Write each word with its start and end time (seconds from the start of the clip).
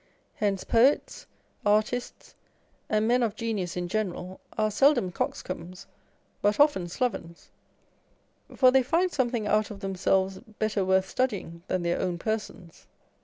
Hence 0.37 0.63
poets, 0.63 1.27
artists, 1.63 2.33
and 2.89 3.07
men 3.07 3.21
of 3.21 3.35
genius 3.35 3.77
in 3.77 3.87
general, 3.87 4.39
are 4.57 4.71
seldom 4.71 5.11
coxcombs, 5.11 5.85
but 6.41 6.59
often 6.59 6.87
slovens; 6.89 7.49
for 8.55 8.71
they 8.71 8.81
find 8.81 9.11
something 9.11 9.45
out 9.45 9.69
of 9.69 9.81
themselves 9.81 10.39
better 10.57 10.83
worth 10.83 11.07
studying 11.07 11.61
than 11.67 11.83
their 11.83 11.99
own 12.01 12.17
persons. 12.17 12.87